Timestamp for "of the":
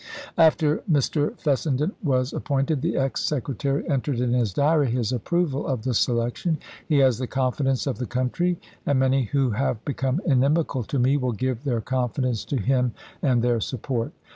5.67-5.93, 7.85-8.07